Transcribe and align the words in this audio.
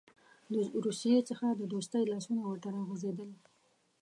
له 0.53 0.61
روسیې 0.85 1.19
څخه 1.29 1.47
د 1.53 1.61
دوستۍ 1.73 2.03
لاسونه 2.13 2.41
ورته 2.43 2.67
راغځېدل. 2.75 3.29